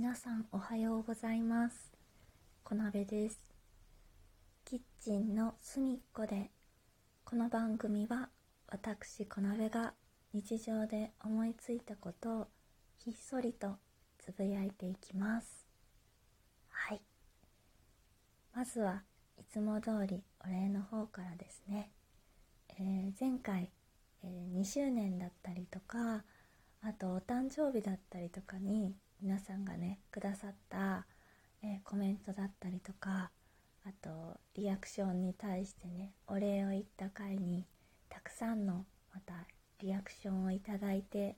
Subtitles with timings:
[0.00, 1.90] 皆さんおはようございます。
[2.62, 3.40] 小鍋です。
[4.64, 6.52] キッチンの隅っこで
[7.24, 8.28] この番組は
[8.68, 9.94] 私小鍋が
[10.32, 12.46] 日常で思いついたことを
[12.96, 13.74] ひっそりと
[14.18, 15.66] つぶやいていきます。
[16.70, 17.00] はい。
[18.54, 19.02] まずは
[19.36, 21.90] いつも通りお礼の方からですね、
[22.78, 23.72] えー、前回、
[24.22, 26.22] えー、2周年だったりとか
[26.84, 31.06] あとお誕生日だったりとかに皆さんがねくださった、
[31.62, 33.30] えー、コメントだったりとか
[33.84, 37.64] あとリアクションに対してねお礼を言った回に
[38.08, 39.34] たくさんのまた
[39.80, 41.36] リアクションをいただいて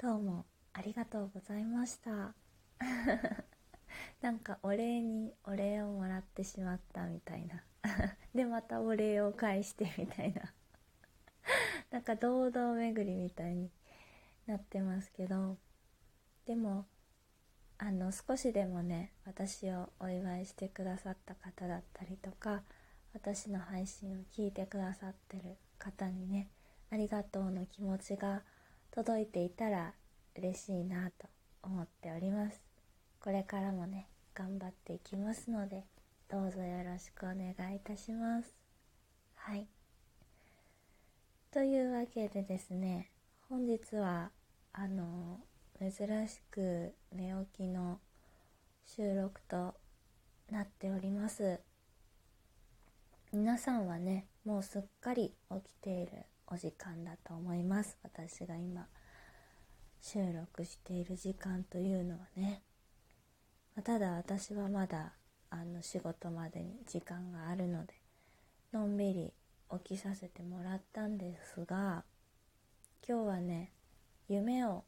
[0.00, 2.34] どうもありがとうございました。
[4.22, 7.62] なんかお礼にお礼をもらってしまったみたいな。
[8.34, 10.54] でまたお礼を返してみたいな。
[11.90, 13.70] なんか堂々巡りみたいに
[14.46, 15.58] なってますけど
[16.46, 16.86] でも
[17.82, 22.60] あの少しでもね私をお祝いしてくださった方だったりとか
[23.14, 26.48] 私の配信を聞いてくださってる方にね
[26.92, 28.42] ありがとうの気持ちが
[28.90, 29.94] 届いていたら
[30.36, 31.26] 嬉しいなと
[31.62, 32.60] 思っております。
[33.18, 35.84] これからもね頑張っていきますので
[36.30, 38.54] どうぞよろしくお願いいたします。
[39.36, 39.66] はい。
[41.50, 43.10] というわけでですね
[43.48, 44.32] 本日は
[44.74, 45.40] あの
[45.80, 48.00] 珍しく寝起きの
[48.84, 49.74] 収録と
[50.50, 51.58] なっております。
[53.32, 56.12] 皆さんはねもうすっかり起きている
[56.46, 57.96] お時間だと思います。
[58.02, 58.88] 私が今
[60.02, 62.62] 収録している時間というのはね。
[63.82, 65.14] ただ私はまだ
[65.48, 67.94] あの仕事までに時間があるので
[68.74, 69.32] のんびり
[69.84, 72.04] 起きさせてもらったんですが
[73.08, 73.72] 今日はね
[74.28, 74.84] 夢を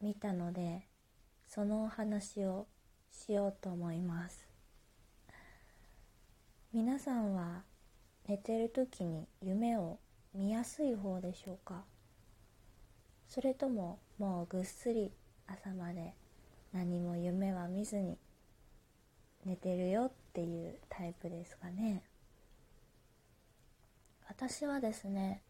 [0.00, 0.86] 見たので
[1.46, 2.66] そのお話を
[3.10, 4.46] しようと思います。
[6.72, 7.62] 皆さんは
[8.28, 9.98] 寝てる時に夢を
[10.34, 11.84] 見やすい方でしょうか？
[13.28, 15.10] それとももうぐっすり
[15.46, 16.14] 朝まで
[16.72, 18.18] 何も夢は見ずに
[19.44, 22.02] 寝てるよっていうタイプですかね？
[24.28, 25.42] 私はですね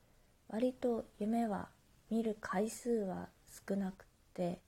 [0.49, 1.69] 割と夢は
[2.11, 3.29] 見る回数は
[3.69, 4.08] 少なく
[4.39, 4.61] て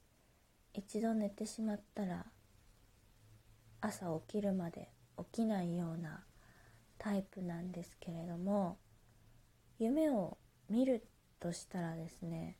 [0.73, 2.25] 一度寝てしまったら
[3.79, 6.23] 朝起きるまで起きないような
[6.97, 8.77] タイプなんですけれども
[9.79, 10.37] 夢を
[10.69, 11.07] 見る
[11.39, 12.57] としたらですね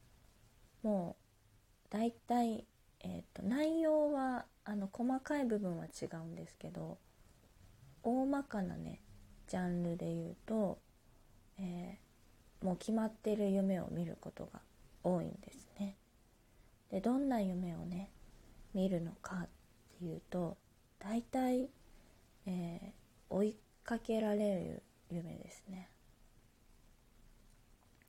[0.83, 2.65] もう大体、
[3.01, 6.97] えーと、内容はあの細かい部分は違うんですけど
[8.03, 9.01] 大まかなね
[9.47, 10.79] ジャンルで言うと、
[11.59, 14.61] えー、もう決まってる夢を見ることが
[15.03, 15.97] 多いんですね。
[16.91, 18.09] でどんな夢をね
[18.73, 19.47] 見るのかっ
[19.99, 20.57] ていうと
[20.99, 21.69] 大体、
[22.45, 25.89] えー、追いかけられる夢ですね。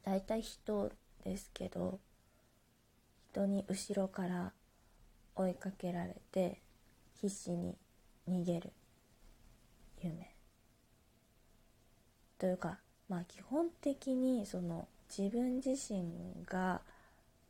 [0.05, 0.93] 大体人
[1.25, 2.01] ですけど
[3.31, 4.53] 人に後ろから
[5.37, 6.61] 追いかけられて
[7.21, 7.77] 必死に
[8.29, 8.73] 逃げる
[10.01, 10.35] 夢。
[12.39, 12.79] というか
[13.09, 16.83] まあ基本的にその自分自身が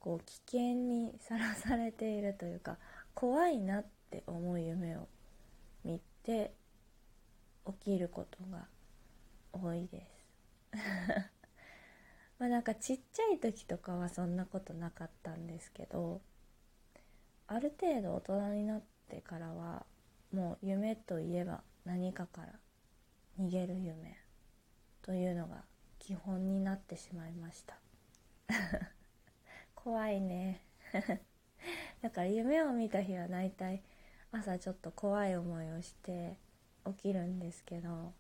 [0.02, 2.76] こう危険にさらされているというか
[3.14, 5.06] 怖いなって思う夢を
[5.84, 6.52] 見て
[7.64, 8.66] 起きることが
[9.52, 10.26] 多いです。
[12.40, 16.20] まあなんかちっちゃい時とかはそんなことなかったんですけど
[17.46, 19.86] ある程度大人になってからは
[20.32, 22.58] もう夢といえば何かから
[23.38, 24.18] 逃げる夢
[25.02, 25.64] というのが
[26.00, 27.78] 基本になってしまいました。
[29.82, 30.60] 怖いね。
[32.02, 33.82] だから夢を見た日は大体
[34.30, 36.36] 朝ちょっと怖い思いをして
[36.86, 38.12] 起きるんですけど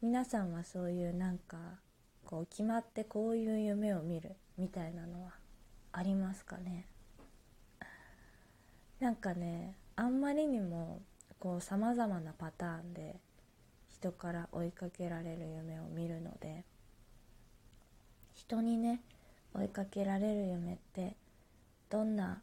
[0.00, 1.80] 皆さんはそういうなんか
[2.24, 5.34] こう決まってこういう夢を見るみたいなのは
[5.92, 6.86] ありますかね？
[9.00, 11.02] なんかねあんまりにも
[11.38, 13.20] こう様々なパターンで
[13.88, 16.64] 人から追いかけられる夢を見るので
[18.32, 19.02] 人にね
[19.58, 21.16] 追いかけられる夢って
[21.90, 22.42] どんな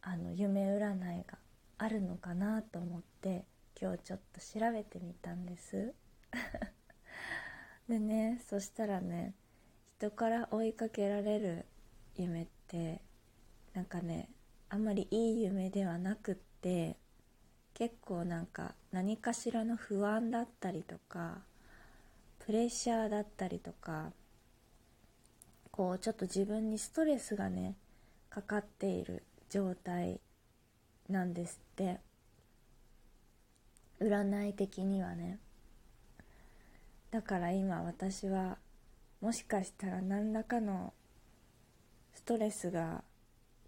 [0.00, 1.38] あの夢占いが
[1.78, 3.44] あるのかなと思って
[3.80, 5.92] 今日ちょっと調べてみたんです。
[7.88, 9.34] でねそしたらね
[9.98, 11.66] 人から追いかけられる
[12.14, 13.02] 夢って
[13.74, 14.30] なんかね
[14.68, 16.96] あんまりいい夢ではなくって
[17.74, 21.42] 結構なんか何かしらの不安だったりとか
[22.38, 24.12] プレッシャーだったりとか
[25.72, 27.74] こうちょっと自分にストレスがね
[28.30, 30.20] かかっている状態
[31.08, 31.98] なんですって。
[34.02, 35.38] 占い的にはね。
[37.12, 38.58] だから今私は
[39.20, 40.92] もしかしたら何らかの
[42.14, 43.04] ストレスが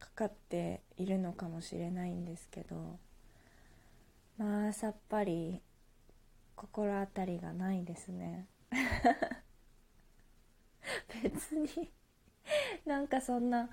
[0.00, 2.98] かかっているのかもしれないんですけど
[4.38, 5.60] まあさっぱり
[6.56, 8.46] 心当たりがないですね。
[11.22, 11.92] 別に。
[12.84, 13.68] なんかそんな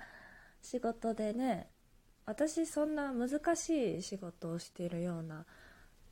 [0.60, 1.68] 仕事でね
[2.24, 5.44] 私そんな難しい仕事をしているような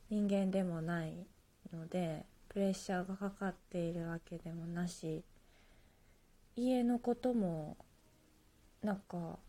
[0.09, 1.25] 人間でもない
[1.71, 5.23] のでプレッシャーがかかっているわけでもなし
[6.55, 7.77] 家のことも
[8.81, 9.39] なんか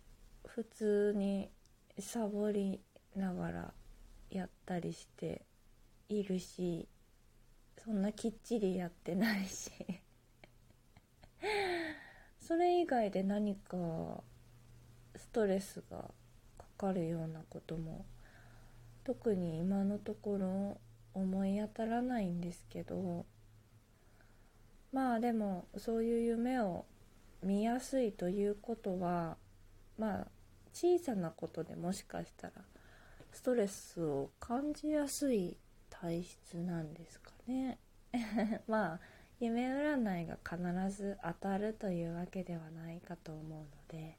[0.47, 1.51] 普通に
[1.99, 2.81] サボり
[3.17, 3.75] ながら
[4.31, 5.45] やったりして
[6.09, 6.89] いるし
[7.85, 9.73] そんなきっちりやってないし。
[12.41, 14.23] それ以外で何か
[15.17, 16.11] ストレスが
[16.59, 18.05] かかるようなことも
[19.05, 20.81] 特に今のところ
[21.15, 23.27] 思い当たらないんですけど
[24.93, 26.85] まあでもそういう夢を
[27.43, 29.37] 見やすいということは
[29.99, 30.27] まあ
[30.73, 32.53] 小さなことでもしかしたら
[33.33, 35.57] ストレスを感じやすい
[35.91, 37.79] 体質なんですかね。
[38.69, 39.01] まあ
[39.43, 40.57] 夢占いが必
[40.97, 44.17] ず当たるというわけではないかと思うので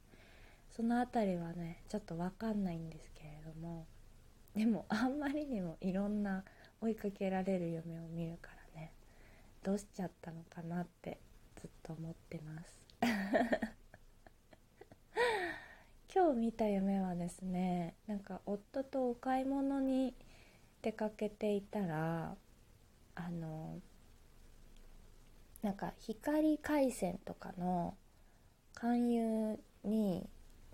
[0.76, 3.86] その辺りはねちょっと分かんないんですけれども
[4.54, 6.44] でもあんまりにもいろんな
[6.82, 8.92] 追いかけられる夢を見るからね
[9.64, 11.20] どうしちゃったのかなって
[11.56, 12.84] ずっと思ってます。
[16.14, 20.14] 今日見た夢はですねなんか夫とお買い物に
[20.82, 22.36] 出かけていたら
[23.16, 23.80] あの
[25.64, 27.96] なんか光回線とかの
[28.76, 30.30] 勧誘に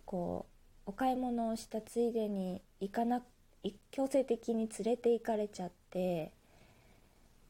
[0.06, 0.48] こ
[0.88, 3.22] うお買い物をしたついでに行かな
[3.92, 6.34] 強制的に連れて行かれちゃって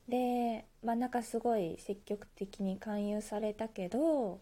[0.10, 4.42] でまあなんかすごい積極的に勧誘されたけど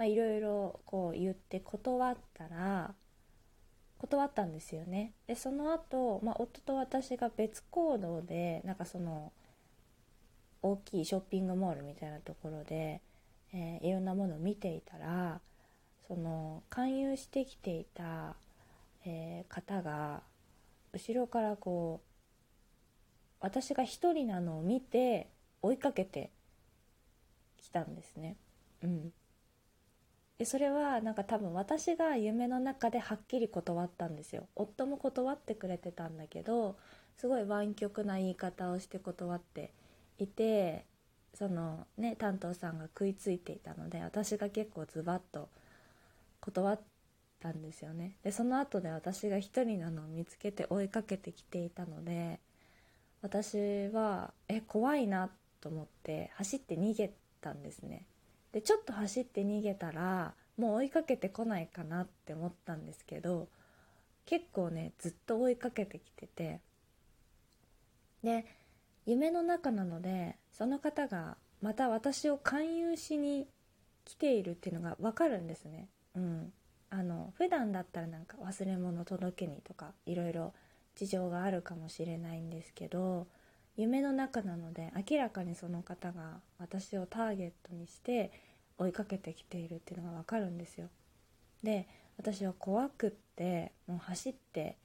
[0.00, 2.94] いろいろこう言って断ったら
[3.98, 5.14] 断ったんですよね。
[5.26, 9.32] でその後、まあ夫と私が別行動でなんかその
[10.70, 13.00] 大きいショッピングモールみたいなところで、
[13.52, 15.40] えー、いろんなものを見ていたら
[16.06, 18.36] その勧誘してきていた、
[19.04, 20.22] えー、方が
[20.92, 22.06] 後ろからこう
[23.40, 25.28] 私が一人なのを見て
[25.62, 26.30] 追いかけて
[27.58, 28.36] きたんですね。
[28.82, 29.12] うん、
[30.38, 36.76] でそれはなんか多分私が夢の中ではっきり断ったんですよ夫も断ってくれてたんだけど
[37.16, 39.72] すごい湾曲な言い方をして断って
[40.18, 40.84] いて
[41.34, 45.48] そのね担当さんが食いついていたので私が結構ズバッと
[46.40, 46.80] 断っ
[47.40, 48.16] たんですよね。
[48.22, 52.40] でその後で私が一人なのを見つけて追いかけてきていたので
[53.20, 55.30] 私はえ怖いな
[55.60, 58.06] と思って走って逃げたんですね。
[58.52, 63.48] でちょっと走って逃げたらもう追いかけてこないかなって思ったんですけど
[64.24, 66.60] 結構ねずっと追いかけてきてて。
[68.22, 68.44] で
[69.06, 73.46] 夢の中なのでその方がまた私を勧誘しに
[74.04, 75.88] 来ているっていうのが分かるんですね。
[76.14, 76.52] うん、
[76.90, 80.52] あの普段だったらなんか忘れ物届けにとかいろいろ
[80.94, 83.26] 事情があるかもしれないんですけど
[83.76, 88.32] 夢の中なので明らかにその方が私をターゲットにして
[88.78, 90.88] 追いかけてきているっていうのが分かるんですよ。
[91.62, 91.86] で
[92.18, 94.76] 私は怖くってもう走って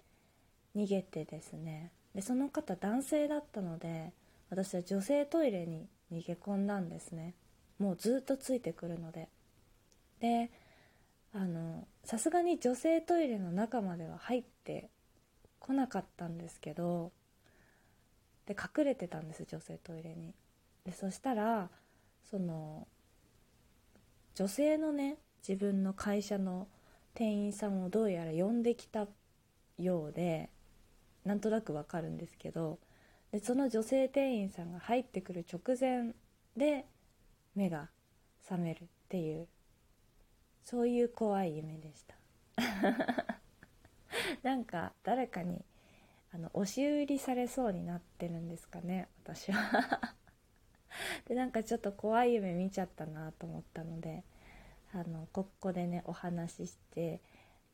[0.75, 4.11] 逃げてですねでその方男性だったので
[4.49, 7.33] 私は女性トイレに逃げ込んだんですね。
[7.79, 9.29] もうずっとついてくるので。
[10.19, 10.51] で
[11.33, 14.89] あのさすがに女性トイレの中までは入って
[15.59, 17.11] こなかったんですけど
[18.45, 20.33] で隠れてたんです女性トイレに。
[20.85, 21.69] でそしたら
[22.29, 22.87] その
[24.35, 26.67] 女性のね自分の会社の
[27.13, 29.07] 店員さんをどうやら呼んできた
[29.77, 30.49] ようで
[31.25, 32.79] なんとなくわかるんですけど
[33.31, 36.13] でその女性店員さんが入ってくる直前
[36.57, 36.85] で
[37.55, 37.89] 目が
[38.47, 39.47] 覚めるっていう
[40.63, 42.15] そういう怖い夢でした。
[44.43, 45.63] なんか誰かに
[46.33, 50.15] あの押し売りされそうになってるんですかね私は。
[51.27, 54.23] でなんかちょっと怖い夢見ちゃったなと思ったので
[54.93, 57.21] あのここでねお話しして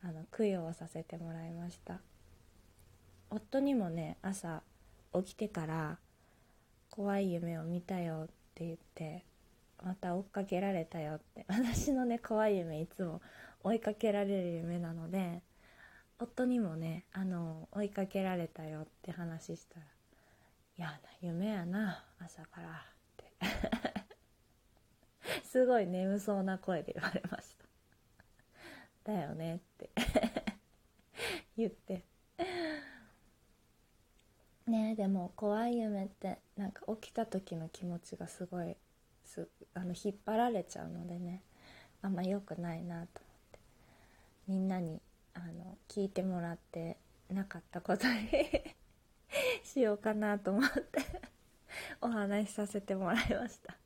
[0.02, 2.00] あの供養をさせてもらいました。
[3.30, 4.62] 夫にもね朝
[5.14, 5.98] 起きてから
[6.90, 9.24] 怖い夢を見たよって言って
[9.84, 13.20] また追っかけられたよって私のね怖い夢いつも
[13.62, 15.42] 追いかけられる夢なので
[16.18, 19.86] 夫にもねあの追いかけられたよって話したら
[20.76, 22.72] 「嫌な夢やな朝から」っ
[23.16, 23.32] て。
[25.44, 27.56] すごい眠そうな声で言われまし
[29.04, 29.90] ただよねって
[31.56, 32.04] 言って。
[34.68, 38.76] ねでも怖い夢ってなんか起きた時の気持ちがすごい
[39.24, 41.42] すあの引っ張られちゃうのでね
[42.02, 43.58] あんま良くないなと思って。
[44.46, 45.00] みんなに
[45.34, 46.96] あの聞いてもらって
[47.30, 48.28] なかったことに
[49.62, 51.00] しようかなと思って
[52.00, 53.76] お話しさせてもらいました。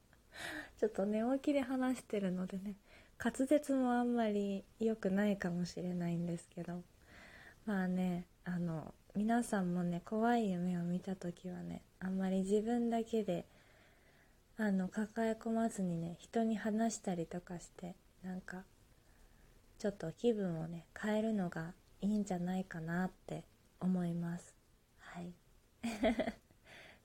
[0.78, 2.74] ちょっと寝起きで話してるのでね
[3.18, 6.82] 滑舌もあんまり良くないかもしれないんですけど。
[7.64, 13.44] まあねあの皆さんもね怖い夢を見た時はねあんまり自分だけで
[14.56, 18.64] あの抱え込まずにね人に話したりとかしてなんか
[19.78, 23.44] ちょっと気分をね変えるのがいいんじゃないかなって
[23.80, 24.54] 思います。
[24.98, 25.32] はい。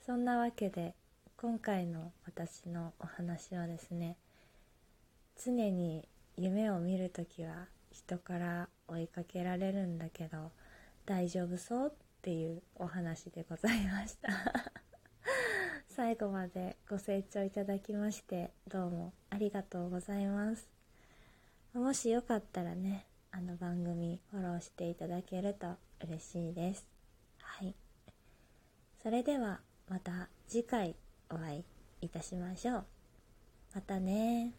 [0.05, 0.95] そんなわけで
[1.35, 4.15] 今回の私のお話はですね
[5.35, 10.51] 常に夢を見るときは人から追いかけられるんだけど
[11.07, 14.27] 大丈夫そうっていうお話でございました。
[15.87, 20.69] 最後までご清聴いただきましてどうもありがとうございます。
[21.73, 26.85] もしよかったらねあの番組フォローしていただけると嬉しいです。
[27.39, 27.73] はい。
[29.01, 30.93] それではまた次回
[31.29, 31.59] お会
[32.01, 32.85] いいたしましょう。
[33.73, 34.51] またね